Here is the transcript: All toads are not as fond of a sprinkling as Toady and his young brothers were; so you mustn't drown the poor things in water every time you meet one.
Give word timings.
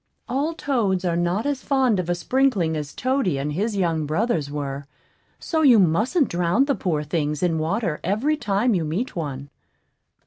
All 0.27 0.55
toads 0.55 1.05
are 1.05 1.15
not 1.15 1.45
as 1.45 1.61
fond 1.61 1.99
of 1.99 2.09
a 2.09 2.15
sprinkling 2.15 2.75
as 2.75 2.91
Toady 2.95 3.37
and 3.37 3.53
his 3.53 3.77
young 3.77 4.07
brothers 4.07 4.49
were; 4.49 4.87
so 5.37 5.61
you 5.61 5.77
mustn't 5.77 6.27
drown 6.27 6.65
the 6.65 6.73
poor 6.73 7.03
things 7.03 7.43
in 7.43 7.59
water 7.59 7.99
every 8.03 8.35
time 8.35 8.73
you 8.73 8.83
meet 8.83 9.15
one. 9.15 9.51